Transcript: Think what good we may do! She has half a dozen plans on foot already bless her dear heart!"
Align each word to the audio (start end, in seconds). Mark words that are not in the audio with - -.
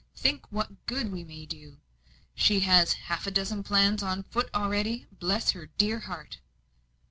Think 0.15 0.51
what 0.51 0.87
good 0.87 1.11
we 1.11 1.23
may 1.23 1.45
do! 1.45 1.77
She 2.33 2.61
has 2.61 2.93
half 2.93 3.27
a 3.27 3.29
dozen 3.29 3.61
plans 3.61 4.01
on 4.01 4.23
foot 4.23 4.49
already 4.51 5.05
bless 5.11 5.51
her 5.51 5.67
dear 5.77 5.99
heart!" 5.99 6.39